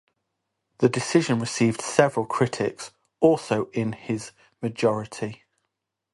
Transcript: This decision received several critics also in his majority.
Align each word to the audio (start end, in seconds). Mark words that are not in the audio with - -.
This 0.79 0.89
decision 0.89 1.37
received 1.37 1.79
several 1.79 2.25
critics 2.25 2.89
also 3.19 3.65
in 3.69 3.93
his 3.93 4.31
majority. 4.59 5.43